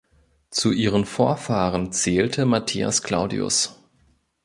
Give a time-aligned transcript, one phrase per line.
[0.49, 3.79] Zu ihren Vorfahren zählte Matthias Claudius.